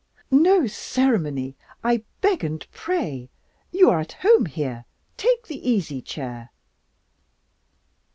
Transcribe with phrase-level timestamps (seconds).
[0.31, 3.29] "No ceremony, I beg and pray!
[3.69, 4.85] You are at home here
[5.15, 6.49] take the easy chair!"